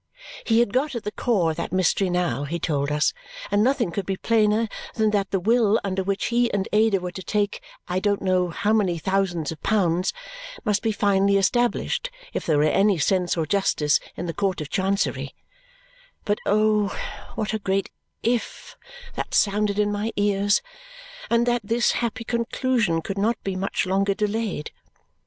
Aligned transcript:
He 0.45 0.61
had 0.61 0.73
got 0.73 0.95
at 0.95 1.03
the 1.03 1.11
core 1.11 1.51
of 1.51 1.57
that 1.57 1.71
mystery 1.71 2.09
now, 2.09 2.43
he 2.45 2.57
told 2.57 2.91
us, 2.91 3.13
and 3.51 3.63
nothing 3.63 3.91
could 3.91 4.07
be 4.07 4.17
plainer 4.17 4.67
than 4.95 5.11
that 5.11 5.29
the 5.29 5.39
will 5.39 5.79
under 5.83 6.01
which 6.01 6.25
he 6.33 6.51
and 6.51 6.67
Ada 6.73 6.99
were 6.99 7.11
to 7.11 7.21
take 7.21 7.61
I 7.87 7.99
don't 7.99 8.19
know 8.23 8.49
how 8.49 8.73
many 8.73 8.97
thousands 8.97 9.51
of 9.51 9.61
pounds 9.61 10.11
must 10.65 10.81
be 10.81 10.91
finally 10.91 11.37
established 11.37 12.09
if 12.33 12.47
there 12.47 12.57
were 12.57 12.63
any 12.63 12.97
sense 12.97 13.37
or 13.37 13.45
justice 13.45 13.99
in 14.17 14.25
the 14.25 14.33
Court 14.33 14.59
of 14.59 14.71
Chancery 14.71 15.35
but 16.25 16.39
oh, 16.47 16.87
what 17.35 17.53
a 17.53 17.59
great 17.59 17.91
IF 18.23 18.75
that 19.13 19.35
sounded 19.35 19.77
in 19.77 19.91
my 19.91 20.11
ears 20.15 20.63
and 21.29 21.45
that 21.45 21.61
this 21.63 21.91
happy 21.91 22.23
conclusion 22.23 23.03
could 23.03 23.19
not 23.19 23.37
be 23.43 23.55
much 23.55 23.85
longer 23.85 24.15
delayed. 24.15 24.71